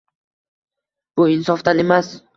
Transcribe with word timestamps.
Bu 1.21 1.27
insofdan 1.37 1.85
emas. 1.87 2.15